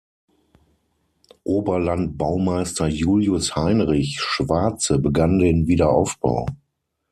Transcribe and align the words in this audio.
Oberlandbaumeister 1.43 2.87
Julius 2.87 3.55
Heinrich 3.55 4.19
Schwarze 4.19 4.97
begann 4.97 5.37
den 5.37 5.67
Wiederaufbau. 5.67 6.47